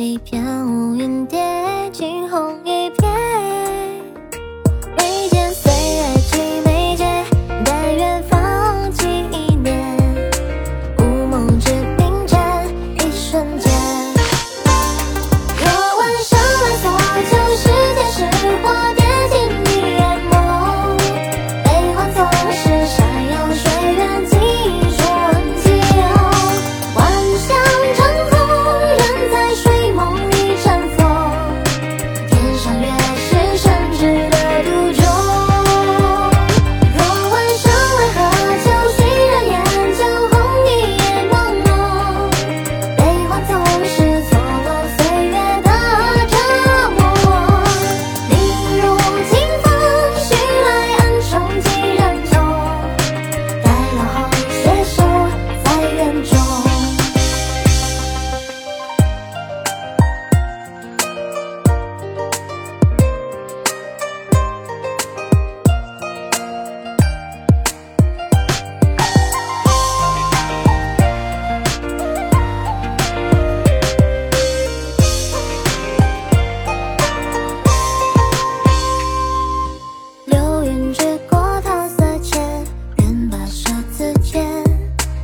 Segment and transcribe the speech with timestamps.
[0.00, 1.26] 一片乌云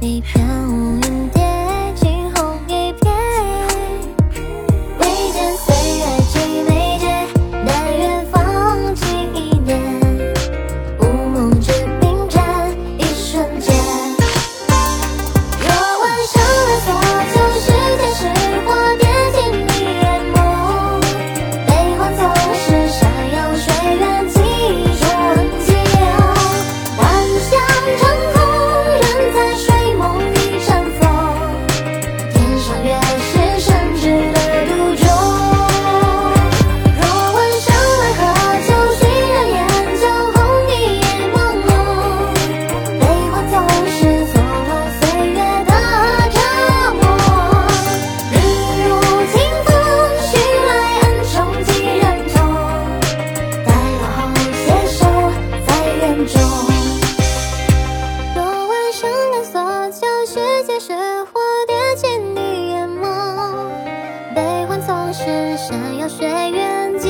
[0.00, 0.57] 你偏
[65.58, 67.07] 山遥水远。